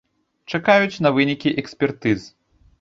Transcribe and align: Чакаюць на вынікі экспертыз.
Чакаюць 0.53 1.01
на 1.07 1.13
вынікі 1.19 1.55
экспертыз. 1.65 2.19